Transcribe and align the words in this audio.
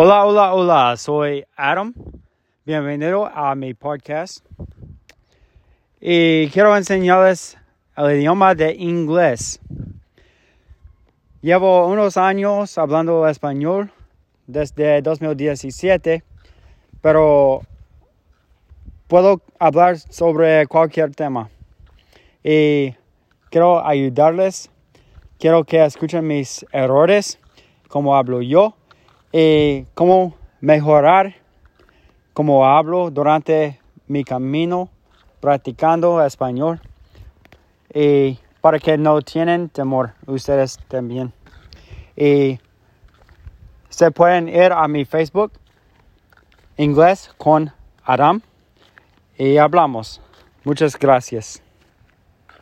Hola, 0.00 0.24
hola, 0.26 0.54
hola, 0.54 0.96
soy 0.96 1.44
Adam. 1.56 1.92
Bienvenido 2.64 3.26
a 3.26 3.56
mi 3.56 3.74
podcast. 3.74 4.46
Y 6.00 6.46
quiero 6.50 6.76
enseñarles 6.76 7.58
el 7.96 8.12
idioma 8.12 8.54
de 8.54 8.76
inglés. 8.76 9.58
Llevo 11.40 11.88
unos 11.88 12.16
años 12.16 12.78
hablando 12.78 13.26
español 13.26 13.90
desde 14.46 15.02
2017, 15.02 16.22
pero 17.02 17.62
puedo 19.08 19.42
hablar 19.58 19.98
sobre 19.98 20.68
cualquier 20.68 21.12
tema. 21.12 21.50
Y 22.44 22.94
quiero 23.50 23.84
ayudarles. 23.84 24.70
Quiero 25.40 25.64
que 25.64 25.84
escuchen 25.84 26.24
mis 26.24 26.64
errores, 26.70 27.40
como 27.88 28.14
hablo 28.14 28.42
yo, 28.42 28.77
y 29.32 29.84
cómo 29.94 30.34
mejorar 30.60 31.34
cómo 32.32 32.64
hablo 32.64 33.10
durante 33.10 33.80
mi 34.06 34.22
camino 34.22 34.90
practicando 35.40 36.24
español. 36.24 36.80
Y 37.92 38.38
para 38.60 38.78
que 38.78 38.96
no 38.96 39.20
tienen 39.22 39.68
temor, 39.68 40.12
ustedes 40.26 40.78
también. 40.88 41.32
Y 42.16 42.58
se 43.88 44.10
pueden 44.10 44.48
ir 44.48 44.72
a 44.72 44.86
mi 44.88 45.04
Facebook, 45.04 45.52
inglés 46.76 47.30
con 47.38 47.72
Adam, 48.04 48.40
y 49.36 49.56
hablamos. 49.56 50.20
Muchas 50.64 50.98
gracias. 50.98 51.62